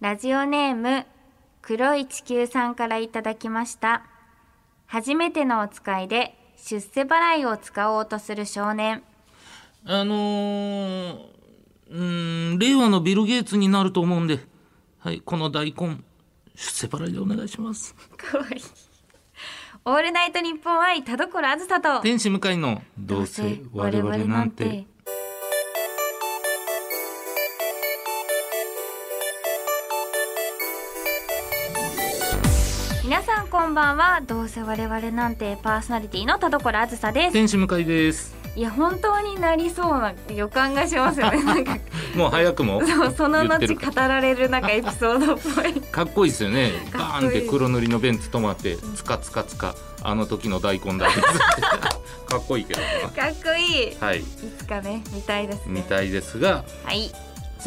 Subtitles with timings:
[0.00, 1.06] ラジオネーム
[1.60, 4.04] 黒い地球さんからいただきました。
[4.86, 9.02] 初めてのお使いで出世払いを使おうとする少年。
[9.84, 11.18] あのー、
[11.90, 14.38] うーん令和のビル・ゲイツになると思うんで
[15.00, 15.98] はいこの大根
[16.54, 17.96] 出世払いでお願いします。
[18.16, 18.62] かわいい。
[19.84, 24.86] オールナイトニッポン愛田所あずさと天使向かいのどうせ我々なんて
[33.78, 34.20] ばんは。
[34.26, 37.32] どうせ我々なんてパーソナリティの田所あずさです。
[37.32, 38.36] 天使向かいです。
[38.56, 41.42] いや本当になりそうな予感がしますよね。
[41.44, 41.76] なんか。
[42.16, 45.80] もう早くもそうその後語られるなんかエピソードっぽい。
[45.80, 46.72] かっこいいですよね。
[46.92, 51.06] バーンって黒塗りのベンツ止まってつかつかつかあの時の大根だ
[52.26, 53.96] かっこいいけどかっこいい。
[54.00, 54.24] はい。
[54.58, 55.80] つかね見たいですね。
[55.80, 57.12] みたいですがはい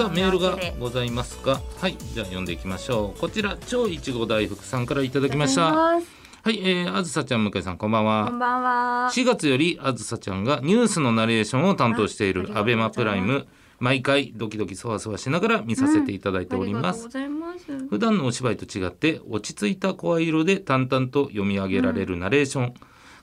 [0.02, 3.20] さあメールがございますがはいじゃあ読んでいきましょう。
[3.20, 5.76] こちら超いちご大福さんからいただきました。
[5.76, 6.04] はい、
[6.48, 8.26] えー、あずさちゃん向井さんこんばんは。
[8.26, 9.12] こんばんは。
[9.14, 13.46] 4月よりあずさちゃんがニュースのナレーションを担当しているアベマプライム。
[13.80, 17.88] 毎回ドキドキそわそわしながら見させていただいております、ありがとうございます。
[17.90, 22.74] 普段のお芝居と違って落ち着いた声色で淡々と読み上げられるナレーション、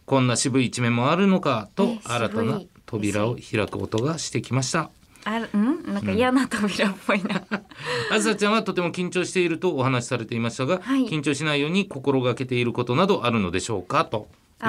[0.06, 4.90] こんな渋い一面もあるのかとえ新たな扉を開く音がしてきました。
[5.24, 5.67] あるん？
[5.92, 7.42] なんか嫌な扉っぽいな、
[8.12, 11.06] あずさちゃんはとても緊張しているとお話しされていましたが、はい。
[11.06, 14.26] 緊張しないように心がけていることなどあるのでしょうかというこ
[14.60, 14.68] とで。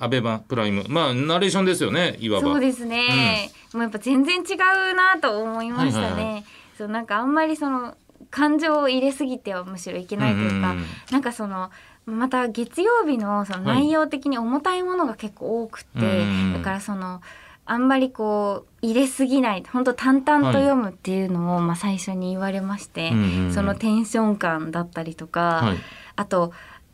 [0.00, 0.84] アベマプライム。
[0.88, 2.48] まあナレーションですよねいわば。
[2.48, 6.42] そうですね、もうやっぱ全然違うなと思いましたね、はいはいは
[6.76, 7.96] そうなんかあんまりその
[8.30, 10.84] 感情を入れすぎてはむしろいけないというか、うんうんうん。
[11.10, 11.70] なんかその
[12.06, 16.10] また月曜日のその内容的に重たいものが結構多くて、うんう
[16.50, 16.52] ん。
[16.54, 17.20] だからその
[17.64, 23.52] あんまりこう入れすぎない本当淡々と読むっていうのを、まあ最初に言われまして、うんうんうん。
[23.52, 25.76] そのテンション感だったりとか、はい。
[26.16, 26.52] あと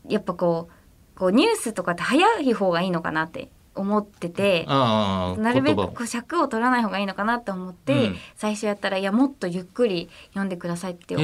[0.08, 3.48] やっぱこうこうニュースとかって早い方がいいのかなって
[3.78, 4.66] 思ってて。
[4.66, 8.16] なるべく尺を取らない方がいいのかなと思って、うん。
[8.36, 11.16] 最初やったらいやもっとゆっくり読んでくださいって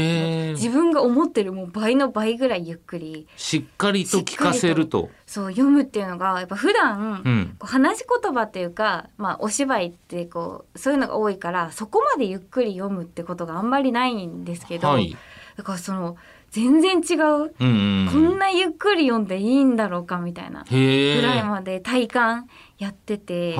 [0.52, 5.10] 自分が思ってるもう倍の倍ぐらいゆっくりしっかりと聞かせると。
[5.26, 7.56] そう読むっていうのがやっぱ普段、うん。
[7.58, 15.16] こう話し言葉っていうか、まあ、お芝居ってこうそういうのが多いからそこまでゆっくり読むってことがあんまりないんですけど、はい。
[15.56, 16.16] だからその
[16.54, 20.64] 全然違う、うんうんこんなゆっくり読んでいいんだろうかみたいな。
[20.70, 22.48] ぐらいまで体感
[22.78, 23.56] やってて。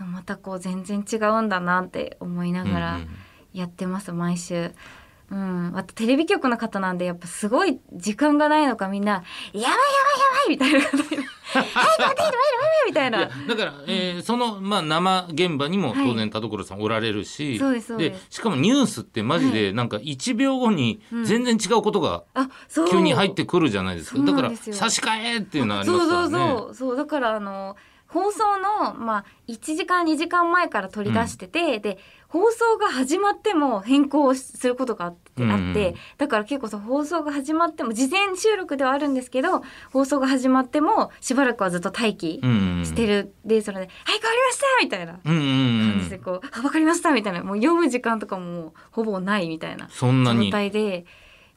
[0.00, 3.08] またこう全然違うんだなって思いながらうんうん
[3.52, 4.72] やってます、毎週。
[5.30, 9.12] うん、あとテレビ局の方なんでやっぱすごい時間がないのかみんな
[9.52, 9.76] 「やばいやばい
[10.46, 10.80] い」みたいな。
[10.80, 11.16] 感じで
[11.52, 12.36] 「はい待って待って待って
[12.86, 13.18] みたいな。
[13.18, 18.26] だから、えーその、まあ、生現場にもはい当然田所さんおられるし、そうですそうです。
[18.30, 22.24] しかもニュースってマジでなんか1秒後に全然違うことが
[22.90, 26.30] 急に入ってくるじゃないですか、そうだから差し替えっていうのはありますからね。
[26.30, 26.74] そうそうそう。
[26.74, 27.76] そうだからあの
[28.08, 31.98] 放送の、まあ、1時間2時間前から取り出してて、で
[32.28, 35.68] 放送が始まっても変更することがあって,、うんうん。
[35.68, 39.62] あってだから結構そう放送が始まっても事前収録ではあるんですけど
[39.92, 47.42] 放送が始まってもしばらくはずっと待機うんうんしてる、でそれで「はい変わりました!」みたいなうんうんうん感じでこう「あ分かりました」みたいな。
[47.42, 51.04] もう読む時間とかもほぼないみたいな状そんなに、態で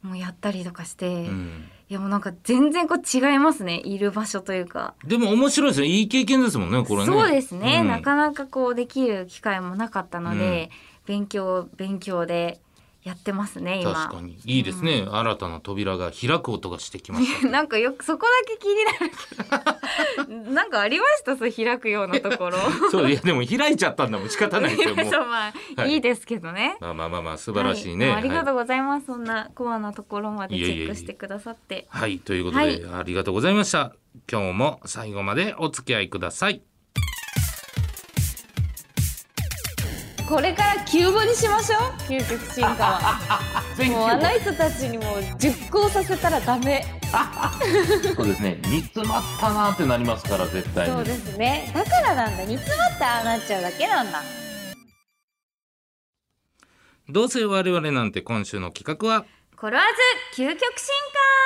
[0.02, 1.08] もうやったりとかして。
[1.08, 1.70] うん。
[1.88, 3.80] いやもうなんか全然こう違いますね。
[3.86, 4.96] いる場所というか。
[5.06, 5.88] でも面白いですね。
[5.88, 7.06] いい経験ですもんねこれね。
[7.06, 7.88] そうですね、うん。
[7.88, 10.72] なかなかこうできる機会もなかったので、
[11.06, 12.60] 勉強勉強で
[13.06, 13.94] やってますね今。
[13.94, 14.40] 確かに。
[14.46, 17.48] いいですね、新たな扉が開く音がしてきました。
[17.50, 18.84] なんかよくそこだけ気に
[20.28, 20.50] なる。
[20.52, 21.38] なんかありました？
[21.38, 22.58] そう開くようなところ。
[22.90, 25.06] そういやでも開いちゃったんだもん仕方ないですよもう。
[25.06, 25.94] そうまあ、はい。
[25.94, 26.78] い、いですけどね。
[26.82, 28.08] まあまあまあまあ素晴らしいね。
[28.08, 28.56] はもうありがとう。
[28.56, 31.86] うございます、そんなコアなところまでチェックしてくださって。
[31.90, 32.20] はい、はい。
[32.20, 33.94] ということで、はいありがとうございました。
[34.32, 36.64] 今日も最後までお付き合いください。
[40.28, 41.82] これから急募にしましょう。
[42.12, 43.20] 究極進化は
[43.88, 45.04] もうあの人たちにも
[45.38, 46.84] 熟考させたらダメ。
[48.16, 48.60] そうですね。
[48.66, 50.96] 煮詰まったなってなりますから絶対に。
[50.96, 51.72] そうですね。
[51.76, 52.44] だからなんだ。
[52.44, 54.24] 煮詰まってああなっちゃうだけなんだ。
[57.08, 59.26] どうせ我々なんて今週の企画は？
[59.56, 59.86] コロワー
[60.36, 61.45] ズ究極進化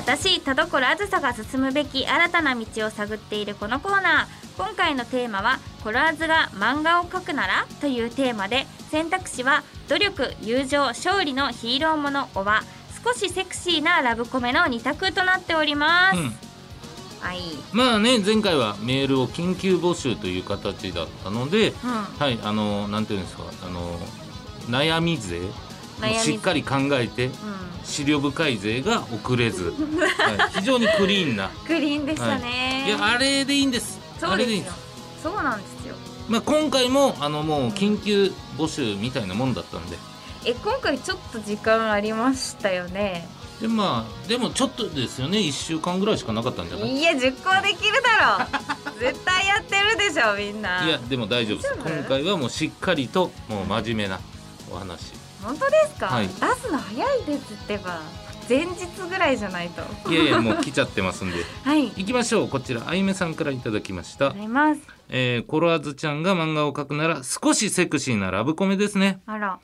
[0.00, 4.26] 私田所あずさが進むべき新たな道を探っているこのコーナー。
[4.56, 12.64] 今回のテーマは「コロワーズが漫画を描くなら?」というテーマで選択肢は努力友情勝利のヒーローものおは
[13.04, 16.34] 少しセクシーなラブコメの2択となっております、うん。
[17.20, 17.42] はい。
[17.72, 22.04] まあね前回はメールを緊急募集という形だったので、うん。
[22.18, 24.00] はいあのなんていうんですかあの
[24.70, 25.69] 悩み勢悩み
[26.22, 27.32] しっかり考えてうん。
[27.84, 29.72] 資料深い勢が遅れず、
[30.18, 32.90] はい、非常にクリーンな、クリーンでしたね、い。
[32.90, 33.98] やあれでいいんです。
[34.22, 34.76] あれでいいんです。
[35.22, 35.94] そうなんですよ。
[36.28, 39.96] まあ、今回もあのもう緊急募集みたいなもんだったんで。
[40.44, 43.26] え今回ちょっと時間ありましたよね。
[43.60, 45.38] でまあでもちょっとですよね。
[45.38, 46.96] 1週間ぐらいしかなかったんじゃない？
[46.98, 48.46] いや10個できるだろ
[49.00, 50.86] 絶対やってるでしょみんな。
[50.86, 51.74] いやでも大丈夫です。
[51.84, 54.20] 今回はもうしっかりともう真面目な
[54.70, 56.28] お話本当ですか、はい。
[56.28, 58.00] 出すの早いですってば
[58.48, 60.10] 前日ぐらいじゃないと。
[60.10, 61.36] いやいやもう来ちゃってますんで。
[61.62, 61.88] はい。
[61.90, 62.48] 行きましょう。
[62.48, 64.30] こちらあゆめさんからいただきました。
[64.30, 64.80] あ、ります。
[65.08, 69.20] えー、コロワーズちゃんが漫画を描くなら少しセクシーなラブコメですね。
[69.26, 69.58] あら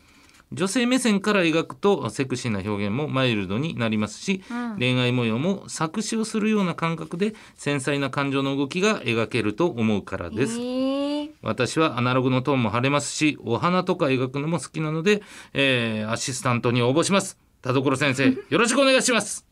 [0.53, 4.79] 女性目線から描くとセクシーな表現もマイルドになりますし、うん。
[4.79, 15.23] 恋愛模様も作詞をするような感覚で繊細な感情の動きが描けると思うからです、えー、私はアナログのトーンも晴れますしお花とか描くのも好きなので、
[15.55, 17.39] えーアシスタントに応募します。
[17.63, 19.45] 田所先生 よろしくお願いします。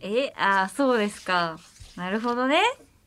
[0.00, 1.58] えあーそうですか。
[1.96, 2.60] なるほどね。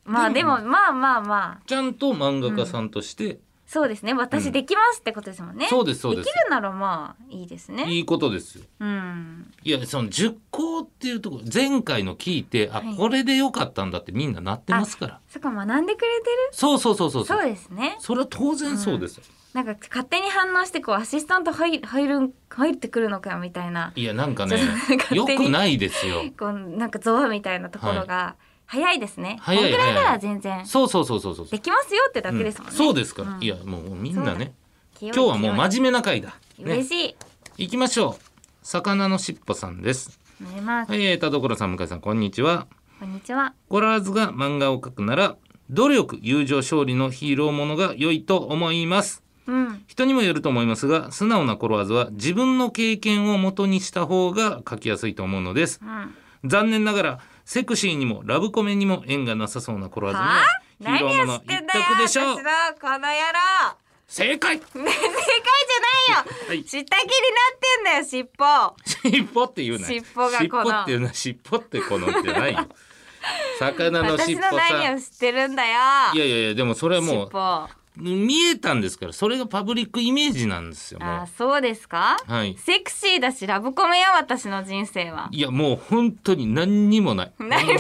[0.04, 1.68] まあでもまあまあまあ。
[1.68, 3.40] ちゃんと漫画家さんとして、
[3.72, 4.14] そうですね。
[4.14, 6.26] 私できますってことですもんね、そうですそうです。
[6.26, 7.86] できるならまあいいですね。
[7.90, 8.66] いいことですよ。
[8.82, 9.50] うん。
[9.64, 12.98] いやその10項っていうところ前回の聞いてあ、はい。
[12.98, 15.20] これでよかったんだってみんななってますから。
[15.30, 16.38] そっか学んでくれてる？
[16.52, 17.46] そうそうそうそうそう。
[17.46, 17.96] ですね。
[18.00, 19.24] それは当然そうですよ、
[19.54, 23.94] なんか勝手に反応してこうアシスタント入入る入ってくるのかみたいな。
[23.96, 25.46] いやなんかねちょっと勝よ手に。
[25.46, 26.24] くないですよ。
[26.38, 28.36] こうなんかゾワみたいなところが
[28.72, 31.48] 早いですね、こんぐらいなら全然そうそうそうそうそう。
[31.50, 32.78] できますよってだけですもんね、うん。
[32.78, 33.44] そうですから、うん。
[33.44, 34.54] いやもうみんなね。
[35.02, 36.36] 今今日はもう真面目な回だ、ね
[36.76, 37.16] 嬉、しい。
[37.58, 38.24] 行きましょう。
[38.64, 40.18] 魚のしっぽさんです。
[40.66, 42.68] はいえー田所さん向井さんこんにちは。
[42.98, 43.54] こんにちは。
[43.68, 45.36] コラーズが漫画を描くなら
[45.70, 49.22] 努力友情勝利のヒーローものが良いと思います。
[49.48, 49.84] うん。
[49.86, 55.82] 人にもよると思いますが素直なコロワーズは自分の経験を元にした方が書きやすいと思うのです。
[55.84, 56.16] うん。
[56.50, 60.46] 残念ながらセクシーにもラブコメにも縁がなさそうなコロワにはは
[60.80, 62.36] ヒーローもの一択でしょう。
[62.36, 63.78] この野郎。
[64.08, 64.58] 正解。
[64.58, 64.94] ね正解じゃ
[66.14, 66.64] ないよ、はい。
[66.64, 68.76] 下着になってんだよ尻尾。
[68.86, 70.40] 尻尾って言うな尻尾がこの。
[70.40, 71.14] 尻尾って言うな。
[71.14, 72.68] 尻尾ってこのじゃないよ。
[73.60, 75.80] 魚の尻尾私のさ何を知ってるんだよ。
[76.14, 82.18] いやいやいやでもそれはも尻う尾見えたんですからそれがパブリックイメージなんですよもあうそうですか？
[82.26, 82.56] はい。
[82.58, 85.28] セクシーだしラブコメよ私の人生は。
[85.32, 87.32] いやもう本当に何にもない。
[87.40, 87.76] 何何に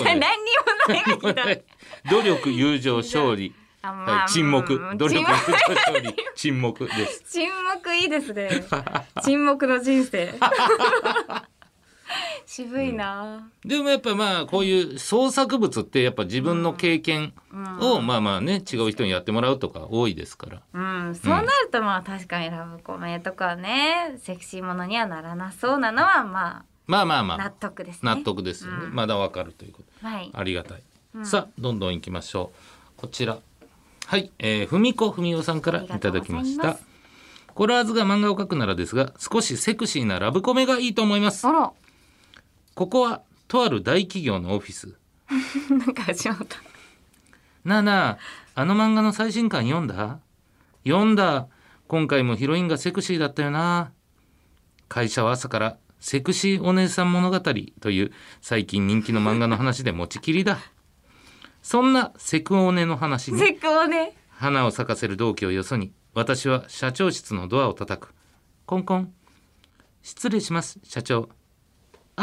[1.21, 1.63] もない
[2.11, 3.53] 努力友情勝利。
[3.83, 4.75] あまはい、沈黙。
[4.75, 4.97] うん。
[4.97, 5.25] 努力
[6.35, 7.23] 沈黙です。
[7.31, 8.49] 沈黙いいですね。
[9.23, 10.33] 沈黙の人生
[12.45, 17.33] 渋いな、でもやっぱまあこういう創作物ってやっぱ自分の経験
[17.79, 20.61] をまあまあね違う人にやってもらうとか多いですから。
[20.73, 27.51] うん、そうなるとまあ確かにラブコメとかねセクシーものにはならなそうなのはまあ納まあまあまあ。
[27.51, 28.15] 得ですね。
[28.15, 28.95] 納得ですよね、うん。
[28.95, 30.07] まだわかるということ。
[30.07, 30.29] はい。
[30.33, 30.83] ありがたい、
[31.23, 32.51] さあどんどん行きましょ
[32.97, 33.01] う。
[33.01, 33.37] こちら。
[34.05, 36.77] はい、えー、ふみこふみおさんからいただきました。
[37.53, 41.47] コラーズが漫画を描くならですが少しセクシーなラブコメがいいと思います。
[41.47, 41.71] あら
[42.75, 44.95] ここはとある大企業のオフィス。
[45.69, 46.57] なんか始まった。
[47.63, 48.17] なあなあ
[48.55, 50.19] あの漫画の最新刊読んだ？
[50.85, 51.47] 読んだ。
[51.87, 53.91] 今回もヒロインがセクシーだったよな。
[54.87, 57.51] 会社は朝からセクシーお姉さん物語と
[57.91, 60.59] いう最近人気の漫画の話で持ちきりだ。
[61.61, 68.13] そんなセクオネの話にセクをね花を咲かせる同期をよそに私は社長室のドアを叩く。
[68.65, 69.13] コンコン。
[70.01, 71.29] 失礼します社長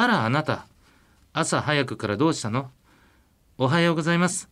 [0.01, 0.69] あらあなた。
[1.33, 2.71] 朝早くからどうしたの？
[3.59, 4.49] おはようございます。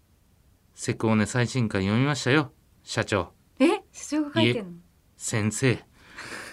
[0.74, 2.50] セクオネ最新刊読みましたよ。
[2.82, 3.28] 社長。
[3.60, 3.80] え？
[3.92, 4.70] 社長が書いてんの？
[5.16, 5.84] 先生。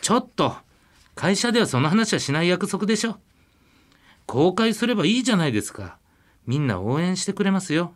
[0.03, 0.55] ちょっと。
[1.15, 3.17] 会社ではその話はしない約束でしょ。
[4.27, 5.97] 公開すればいいじゃないですか。
[6.45, 7.95] みんな応援してくれますよ。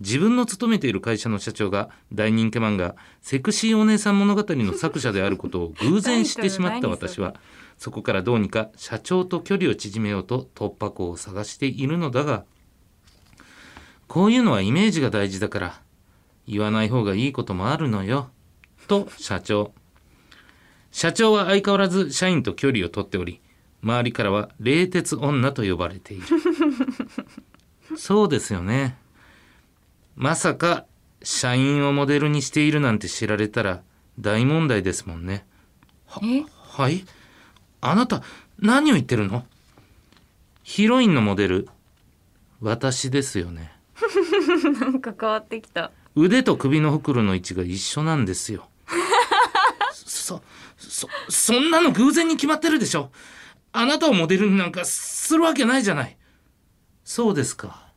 [0.00, 7.34] 自分の勤めている会社の社長が大人気漫画「セクシーお姉さん物語」の作者であることを偶然知ってしまった私は
[7.82, 12.44] そこからどうにか社長と距離を縮めようと突破口を探しているのだが
[14.06, 15.80] こういうのはイメージが大事だから
[16.46, 18.30] 言わない方がいいこともあるのよ
[18.86, 19.72] と社長。
[20.92, 23.40] 社長は相変わらず社員と距離をとっており
[23.82, 26.26] 周りからは冷徹女と呼ばれている。
[27.98, 28.96] そうですよね。
[30.14, 30.86] まさか
[31.24, 33.82] 社員をモデルにしているなんて知られたら
[34.20, 35.44] 大問題ですもんね。
[36.22, 36.44] え？
[36.76, 37.04] はい？
[37.84, 38.22] あなた
[38.60, 39.44] 何を言ってるの？
[40.62, 41.68] ヒロインのモデル。
[42.60, 43.72] 私ですよね。
[44.80, 45.90] なんか変わってきた。
[46.14, 48.68] 腕と首のほくろの位置が一緒なんですよ。
[49.92, 50.40] そ
[50.78, 53.10] そそんなの偶然に決まってるでしょ。
[53.72, 56.16] あなたをモデルになんかするわけないじゃない。
[57.02, 57.88] そうですか。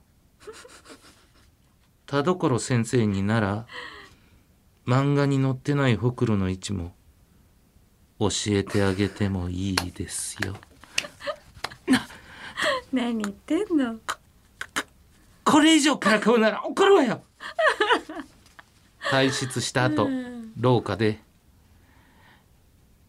[2.07, 3.67] 田所先生になら
[4.87, 6.95] 漫画に載ってないほくろの位置も
[8.19, 10.55] 教えてあげてもいいですよ。
[12.93, 13.99] 何言ってんの？
[15.43, 17.23] これ以上からかうなら怒るわよ。
[19.11, 20.09] 退出した後
[20.57, 21.19] 廊下で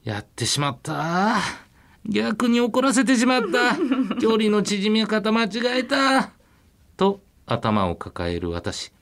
[0.04, 1.36] やってしまった。
[2.04, 3.76] 逆に怒らせてしまった。
[4.20, 6.30] 距離の縮み方間違えた。
[6.96, 8.92] と頭を抱える私。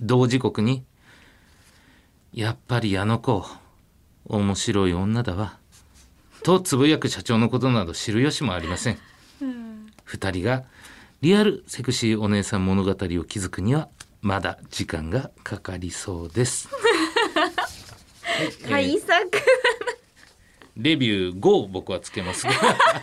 [0.00, 0.84] 同時刻に
[2.32, 3.46] やっぱりあの子
[4.26, 5.58] 面白い女だわ。
[6.42, 8.98] とつぶやく社長のことなど知る由もありません。
[10.04, 10.64] 二人が
[11.20, 13.88] リアルセクシーお姉さん物語を築くには
[14.20, 16.68] まだ時間がかかりそうです。
[18.68, 19.00] はいえー
[20.74, 22.46] レビュー5僕はつけます。
[22.46, 22.52] が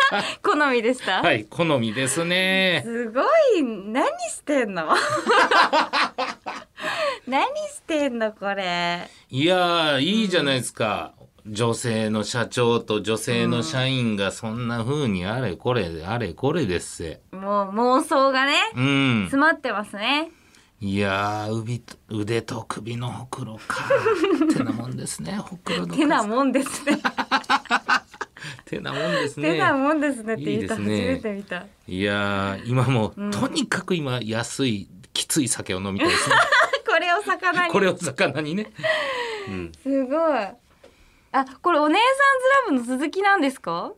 [0.41, 2.81] 好みでした、はい好みですね。
[2.83, 3.21] すご
[3.55, 3.61] い。
[3.63, 4.87] 何してんの？
[7.29, 9.07] 何してんのこれ？
[9.29, 11.13] いやーいいじゃないですか。
[11.45, 17.21] 女性の社長と女性の社員がそんな風にあれこれあれこれですせ。
[17.31, 19.21] もう妄想がねうん。
[19.25, 20.31] 詰まってますね
[20.81, 23.85] いやー腕と腕と首のほくろか。
[24.55, 25.37] てなもんですね。
[25.37, 26.97] ほくろの数てなもんですね
[28.65, 29.51] てなもんですね。
[29.53, 36.35] てなもんですねって言った初いねめて見たいやー今もう、うんとにかく今安いきつい酒を飲みたいですね
[36.99, 37.71] これを魚に。
[37.71, 38.71] これを魚にね、
[39.47, 40.47] うん、すごい。
[41.31, 41.99] あこれお姉
[42.65, 43.93] さんズラブの続きなんですか？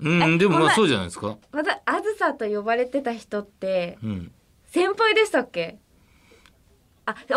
[0.00, 4.32] うん、でもまあそうじゃないですか、またあずさと呼ばれてた人ってうん、
[4.66, 5.78] 先輩でしたっけ？
[7.06, 7.36] あ女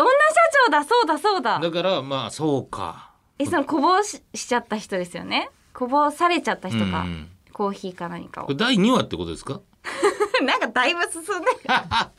[0.66, 1.60] 長だそうだそうだ。
[1.60, 3.12] だからまあそうか。
[3.38, 5.50] えそのこぼししちゃった人ですよね？
[5.72, 7.30] こぼされちゃった人か、うん。
[7.52, 8.52] コーヒーか何かを。
[8.54, 9.60] 第2話ってことですか？
[10.42, 11.34] なんかだいぶ進んでる。
[11.68, 12.10] だから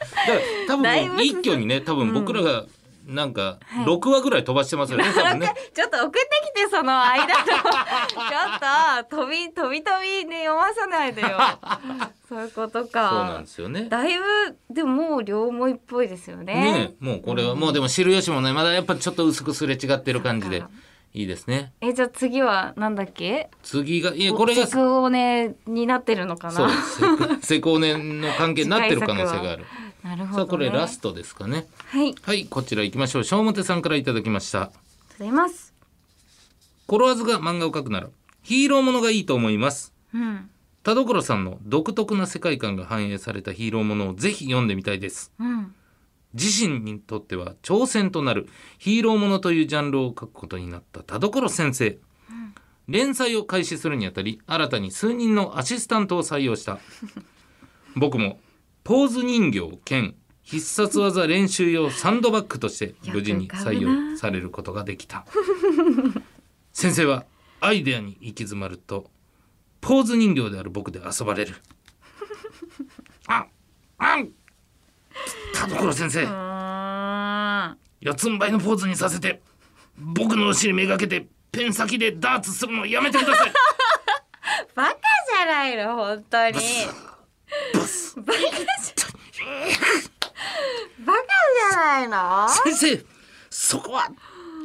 [0.68, 2.66] 多分一挙にね多分僕らが
[3.10, 3.86] なんかはい。
[3.86, 5.54] 6話ぐらい飛ばしてますよね、多分ね。
[5.74, 6.20] ちょっと送って
[6.54, 7.34] きてその間の。
[7.46, 11.30] ちょっと飛び飛び飛びね読まさないでよ。
[12.28, 13.10] そういうことか。
[13.10, 13.88] そうなんですよね。
[13.90, 14.24] だいぶ
[14.70, 16.54] でももう両思いっぽいですよね。
[16.54, 20.64] ねもうこれはもうでも知る由もねまだやっぱちょっと薄くすれ違ってる感じで。
[21.12, 21.74] いいですね。
[21.82, 23.50] えじゃあ次はなんだっけ？
[23.64, 26.54] 次がいやこれがセクオネになってるのかな？
[26.54, 26.70] そう
[27.42, 29.66] セセコネの関係になってる可能性がある
[30.04, 31.68] なるほど、ね、さあこれラストですかね。
[31.86, 32.16] はい。
[32.22, 33.24] はいこちら行きましょう。
[33.24, 34.62] 小表さんからいただきました。
[34.62, 34.72] う
[35.20, 35.74] ございます。
[36.88, 38.10] コロワーズが漫画を描くなら
[38.42, 39.94] ヒーローものがいいと思います。
[40.14, 40.50] うん。
[40.82, 45.32] 田所さんの独特な世界観が反映されたヒーローものをぜひ読んでみたいです。
[45.40, 45.76] うん。
[46.34, 51.98] 自身にとっては挑戦となるヒーローものというジャンルを書くことになった田所先生、
[52.88, 56.80] 連載を開始するにあたり新たに数人のアシスタントを採用した。
[57.96, 58.40] 僕も
[58.90, 65.28] ポーズ人形兼必殺技練習用サンドバッグとして無事に採用されることができた。
[66.74, 67.28] 先生は
[67.62, 69.12] アイデアに行き詰まると
[69.80, 71.54] ポーズ人形である僕で遊ばれる。
[73.28, 73.46] あ
[74.00, 74.32] あん。
[75.54, 76.22] 田所先生。
[78.02, 79.40] 四つん這いのポーズにさせて
[80.00, 83.54] 僕のお尻めがけてペン先でダーツするのやめてください。
[84.74, 86.60] バカじゃないの本当に
[87.74, 88.50] バカじゃ
[91.06, 91.20] バカ
[91.72, 92.50] じゃないの？
[92.50, 93.06] 先生
[93.50, 94.12] そこは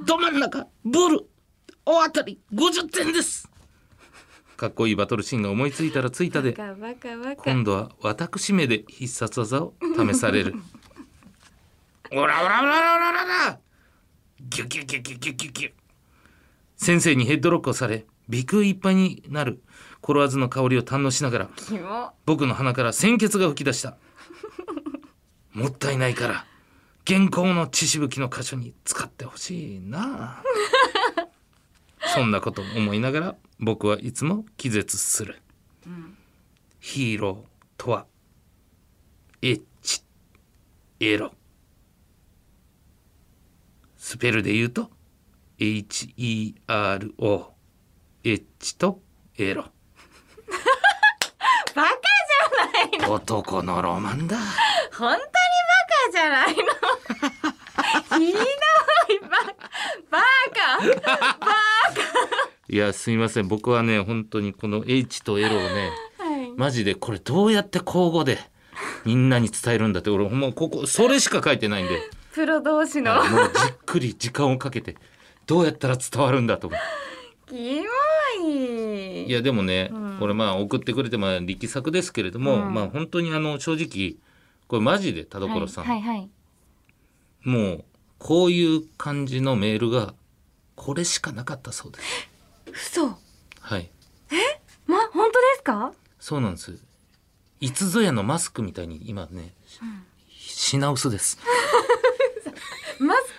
[0.05, 1.27] ど真ん中ボール
[1.87, 3.49] 大当たり50点です。
[4.57, 7.43] かっこいいバトルシーンが思いついたらついたでバカバカバカ。
[7.51, 10.55] 今度は私目で必殺技を試される。
[12.13, 13.59] オラオラオラオラオラオラ
[14.41, 15.73] ギュギュギュギュギュギュギュ
[16.77, 19.63] 先生にヘッドロックをされ鼻腔いっぱいになる
[20.05, 21.49] コロワーズの香りを堪能しながら
[22.27, 23.97] 僕の鼻から鮮血が噴き出した。
[25.55, 26.47] もったいないから
[27.07, 30.43] 原稿の血しぶきの箇所に使ってほしいな。
[32.15, 35.41] そんなことを思いながら僕はいつも気絶する、
[36.81, 38.07] ヒーローとは
[39.41, 40.03] エッチ
[41.01, 41.33] エロ。
[43.97, 44.91] スペルで言うと
[45.59, 47.47] HERO
[48.23, 49.01] エッチと
[49.39, 49.71] エロ
[51.75, 54.37] バカじゃないの男のロマンだ。
[54.97, 56.55] 本当にバカじゃないの。
[58.27, 58.43] ひどい
[59.23, 59.29] バ
[60.11, 60.21] バ
[60.53, 60.85] カ。
[62.69, 63.49] いやすいません。
[63.49, 66.51] 僕はね本当にこの H と L をねはい。
[66.57, 68.39] マジでこれどうやって交互で
[69.05, 70.11] みんなに伝えるんだって。
[70.11, 72.01] 俺もうここそれしか書いてないんで。
[72.33, 73.13] プロ同士の。
[73.13, 74.97] はいもうじっくり時間をかけて
[75.47, 76.77] どうやったら伝わるんだとか
[77.49, 77.55] キ
[78.43, 79.25] モい。
[79.25, 82.75] いやでもね、うんこれまあ送ってくれてまあ力作ですけれども、うん。
[82.75, 84.17] まあ本当にあの正直
[84.69, 86.31] これマジで田所さん、はいはいはい。
[87.43, 87.85] もう
[88.19, 90.15] こういう感じのメールが
[90.77, 92.91] これしかなかったそうです。
[92.93, 93.19] 嘘。
[93.61, 93.91] はい。
[94.87, 95.93] ま本当ですか？
[96.19, 96.79] そうなんです。
[97.61, 99.55] いつぞやのマスクみたいに今ね、
[100.29, 101.39] 品薄です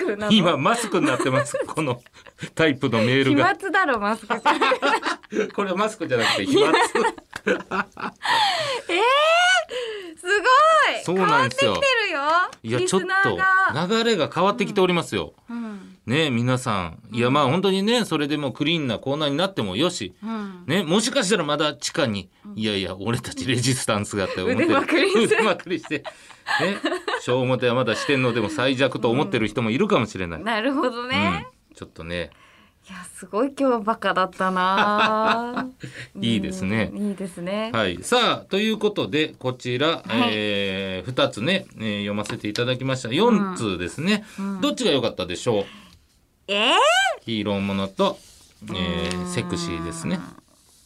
[0.06, 0.32] クなの？
[0.32, 1.58] 今マスクになってます。
[1.68, 2.02] この
[2.54, 3.54] タイプのメー飛ルが。
[3.54, 4.36] 沫だろマスク。
[5.54, 6.72] これはマスクじゃなくて飛沫。
[10.18, 11.04] すごい。
[11.04, 11.74] そうなんですよ。
[11.74, 12.22] 変わってきてるよ。
[12.64, 13.88] いやちょっリスナーが。
[13.88, 15.98] と流れが変わってきておりますよ、うん。
[16.06, 17.00] ね皆さん。
[17.12, 20.16] いやまあ本当にねそれでもクリーンなコーナーになってもよし。
[20.24, 20.64] うん。
[20.66, 24.66] ねもしかしたらまだ地下にいやいや俺たちレジスタンスがって思ってる。
[24.66, 25.36] 腕まくりして。
[25.36, 26.04] 腕まくりして
[26.62, 26.78] ね。
[27.22, 32.32] 小表はまだ四天王でも最弱と思ってる人もいるかもしれない、なるほどね、うん、ちょっとね。
[32.88, 35.70] いやすごい今日バカだったな。
[36.22, 36.92] いいですね。
[36.94, 37.98] うんいいですね、はい。
[38.04, 40.04] さあということでこちら、はい。
[40.32, 43.10] えー、2つね、えー読ませていただきました。
[43.10, 44.62] 4通ですね、うん。
[44.62, 45.66] どっちが良かったでしょう？
[46.48, 46.74] え
[47.22, 48.20] ヒーローものと、
[48.70, 49.32] えーうん。
[49.32, 50.18] セクシーですね。
[50.18, 50.20] ー、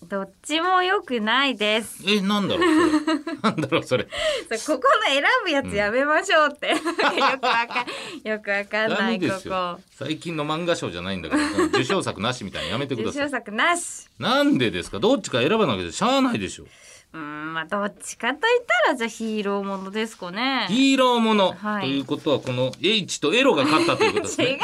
[0.09, 2.03] どっちも良くないです。
[2.07, 2.75] えなんだろうそ
[3.15, 3.35] れ。
[3.43, 4.07] なんだろうそれ。
[4.57, 7.85] そ ここの選ぶやつやめましょうって、 よくわか
[8.25, 9.79] んよくわかんないここ。
[9.97, 11.43] 最近の漫画賞じゃないんだから。
[11.65, 13.25] 受賞作なしみたいにやめてください。
[13.25, 14.07] 受賞作なし。
[14.17, 14.99] なんでですか？
[14.99, 16.65] どっちか選ばなきゃしゃあないでしょ。
[17.11, 20.67] うーんまあどっちかと言ったらじゃあヒーローものですかね。
[20.69, 21.81] ヒーローもの、はい。
[21.81, 24.49] ということはこの H とエロが勝ったということです違う。
[24.57, 24.59] ね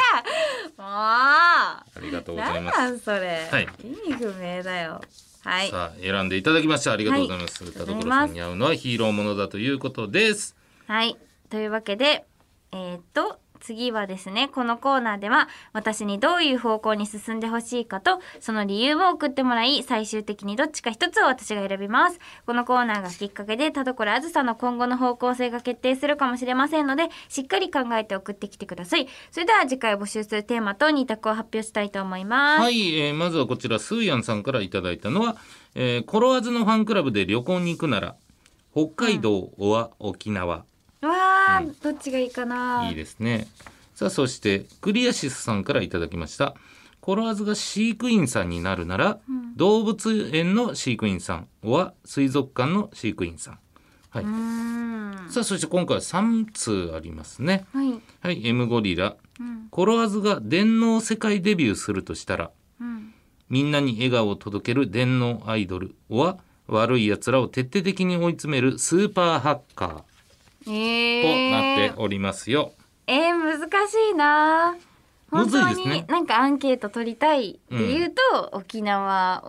[0.78, 0.86] もう。
[0.88, 2.78] ありがとうござい何ます。
[2.78, 3.68] なんそれ、はい。
[3.82, 5.00] 意味不明だよ
[5.46, 5.70] はい。
[5.70, 7.72] さあ選んでいただきましてありがとうございます、はい。
[7.72, 10.56] 田所さんに合うのはヒーローものだということです。
[10.88, 11.16] はい。
[11.48, 12.24] というわけで、
[12.72, 22.20] えーっと、次はですね、このコーナーでは、私にどういう方向に進んでほしいかと、その理由を送ってもらい、最終的にどっちか一つを私が選びます。
[22.46, 29.08] このコーナーがきっかけで、田所あずさの今後の方向性が決定するかもしれませんので、しっかり考えて送ってきてください。
[29.32, 32.62] それでは次回募集するテーマと2択を発表したいと思います。
[32.62, 35.36] はい、えーまずはこちらスーヤンさんからいただいたのは、
[35.74, 38.14] えーコロワーズのファンクラブで旅行に行くなら
[38.72, 41.35] 北海道は沖縄、わー、
[41.82, 42.88] どっちがいいかな？
[42.88, 43.46] いいですね。
[43.94, 46.54] さあそしてクリアシスさんからいただきました。
[47.00, 49.20] コロワーズが飼育員さんになるなら、
[49.54, 53.58] 動物園の飼育員さんは水族館の飼育員さん。
[54.10, 54.24] はい。
[55.32, 57.64] さあそして今回は3通ありますね。
[57.72, 58.00] はい。
[58.20, 59.16] はい M ゴリラ。
[59.38, 59.68] うん。
[59.70, 63.14] コロワーズが電脳世界デビューするとしたらうん。
[63.48, 70.15] みんなに笑顔を届ける電脳アイドルは悪い奴らを徹底的に追い詰めるスーパーハッカえー
[70.66, 71.50] とー。
[71.50, 72.72] なっておりますよ。
[73.06, 74.76] えー、難しいな。
[75.30, 79.42] 本当になんかアンケート取りたいっていうと、沖縄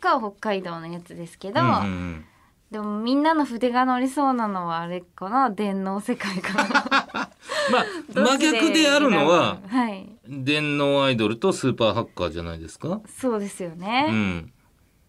[0.00, 2.24] か北海道のやつですけど、うんうんうん。
[2.70, 5.50] でもみんなの筆が乗りそうなのはあれかな？
[5.50, 6.68] 電脳世界かな。
[7.70, 10.08] まあ真ち逆であるのははい。
[10.26, 13.00] 電脳アイドルとスーパーハッカーじゃないですか？
[13.06, 14.52] そうですようね、ん、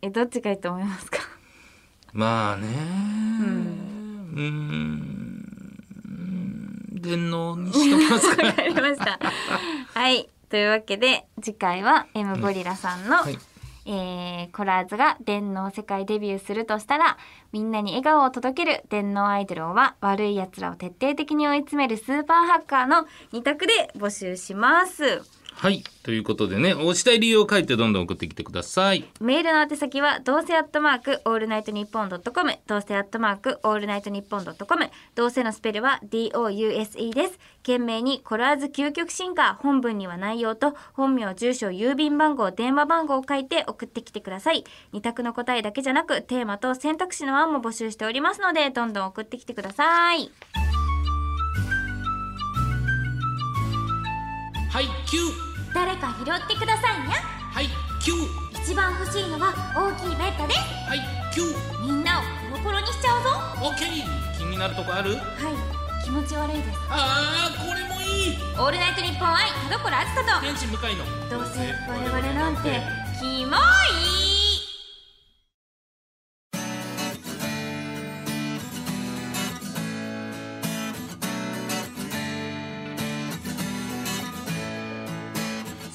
[0.02, 1.19] えどっちがいいと思いますか？
[2.12, 2.67] まあね。
[2.67, 4.34] ん。
[4.34, 5.22] うーん
[7.04, 9.20] 電脳にしときますかわかりました
[9.94, 10.30] はい。
[10.50, 13.38] というわけで次回は M ゴリラさんの、はい。
[13.86, 17.18] えーコラーズが電脳世界デビューするとしたら
[17.52, 25.22] みんなに笑顔を届ける電脳アイドルは悪い奴らを徹底的に追い詰めるスーパーハッカーの2択で募集します
[25.56, 25.84] はい。
[26.04, 29.06] ということでね押したい理由を書いてどんどん送ってきてください。
[29.22, 37.39] メールの宛先はどうせアットマークオールナイトニッポンドットコムどうせアットマークオールナイトニッポンドットコムどうせのスペルは DOUSE です。
[37.63, 44.66] 懸命にコラーズ究極進化本文には内容と本名住所郵便番号電話番号を書いて送ってきてください。
[44.92, 50.30] 二択の答えだけじゃなくテーマと選択肢の案も募集しておりますのでどんどん送ってきてください。
[54.73, 55.33] はいキュー。
[55.71, 57.21] 誰か拾ってくださいにゃ
[57.53, 57.69] はい
[58.01, 58.63] キュー。
[58.63, 60.59] 一番欲しいのは大きいベッドです。
[60.89, 60.99] はい
[61.31, 61.86] キュー。
[61.86, 63.29] みんなをコロコロにしちゃうぞ。
[63.29, 64.01] はオッケー
[64.36, 65.13] 気になるとこある？
[65.13, 65.17] い
[66.03, 66.79] 気持ち悪いです。
[66.89, 68.38] あーこれもいい。
[68.57, 70.41] オールナイトニッポン愛田所あずさと。
[70.41, 71.05] 天使向かいの。
[71.29, 72.81] どうせ我々なんて。
[73.21, 74.22] キモい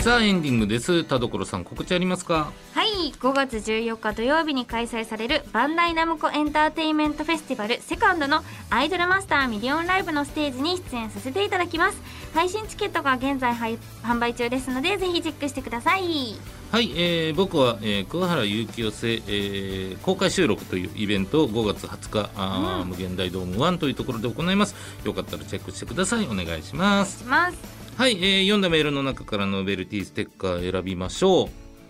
[0.08, 1.04] ささあエンディングです。
[1.04, 2.50] 田所さん告知ありますか？
[2.72, 3.12] はい。
[3.12, 12.00] 5月14日土曜日に開催されるバンダイナムコエンターテインメントフェスティバルセカンドのアイドルマスターミリオンライブのステージに出演させていただきます。
[12.32, 16.36] 配信チケットが現在はい販売中ですのでぜひチェックしてください。
[16.72, 24.74] はい、えー僕は、えー桑原有機寄せ、えー公開収録というイベントを5月20日、あー無限大ドーム1というところで行います。
[25.04, 26.24] よかったらチェックしてください。
[26.24, 27.18] お願いします。
[27.18, 31.48] しますはい、えー読んだメールの中からノベルティステッカー選びましょう。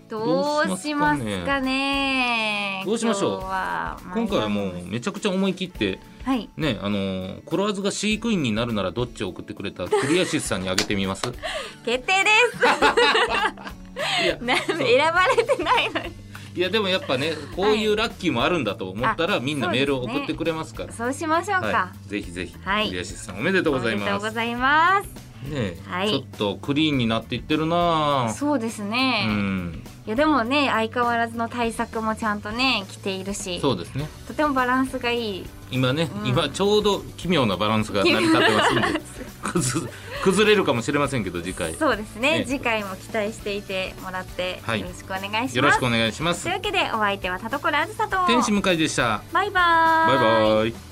[0.09, 2.81] どうしどますすかね？
[2.83, 3.39] どうしましょう？
[3.41, 6.49] 今日は今回はもうめちゃくちゃ思い切ってはい。
[6.57, 11.21] ねあのーコロワーズが飼育員になるならどっちを送ってくれたクリアシスさんにあげてみます？
[11.85, 12.57] 決定です。
[14.25, 16.11] いや 選ばれてないのに。
[16.55, 20.91] いやでもやっぱねこういうラッキーもあるんだと思ったら、あみんなメールを送ってくれますから。
[20.93, 22.87] そうしましょうか、はい、ぜひぜひ、はい。
[22.87, 26.09] クリアシスさんおめでとうございおめでとうますございますねえ、はい。
[26.09, 29.83] ちょっとクリーンになっていってるなそうですね、うん。
[30.05, 34.07] いやでもね相変わらずの対策もちゃんとね来ているしそうですね。
[34.27, 35.45] とてもバランスがいい。
[35.71, 36.27] 今ね、うん。
[36.27, 39.01] 今ちょうど奇妙なバランスが成り立ってますんで
[39.43, 39.89] 崩
[40.21, 41.73] 崩れるかもしれませんけど次回。
[41.75, 42.39] そうですね。
[42.39, 42.45] ね。
[42.45, 44.81] 次回も期待していてもらってはい。
[44.81, 46.43] よろしくお願いします、よろしくお願いします。
[46.43, 48.17] というわけでお相手は田所あずさと。
[48.27, 49.21] 天使向井でした。
[49.31, 49.61] バイバ
[50.07, 50.88] バイーバイ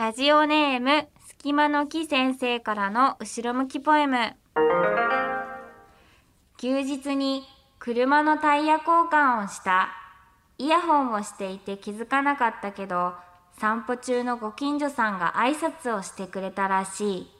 [0.00, 4.32] ラジオネーム隙間の木先生からの後ろ向きポエム。
[6.56, 7.42] 休日に
[7.78, 9.90] 車のタイヤ交換をした。
[10.56, 13.12] イヤホンをしていて気づかなかったけど
[13.58, 17.30] 散歩中のご近所さんが挨拶をしてくれたらしい。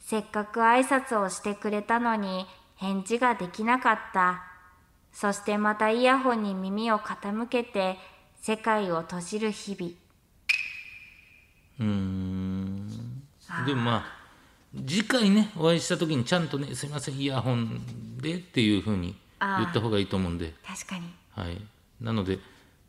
[0.00, 4.42] せっかく挨拶をしてくれたのに返事ができなかった。
[5.12, 7.96] そしてまたイヤホンに耳を傾けて
[8.40, 10.01] 世界を閉じる日々。
[11.80, 12.88] うーん。
[13.66, 14.22] でもまあ
[14.86, 20.54] 次回ねお会いした時にちゃんとね「すいませんイヤホンで」っていうふうに言った方がいいと思うんで。
[20.66, 21.12] 確かに。
[21.32, 21.60] はい。
[22.00, 22.38] なので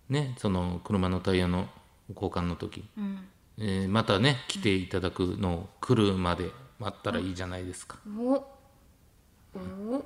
[0.09, 1.69] ねその車のタイヤの
[2.09, 3.27] 交換の時、うん。
[3.57, 8.45] えーまたね来ていただくのを来るまで待ったらいいじゃないですか、お。
[9.55, 10.05] お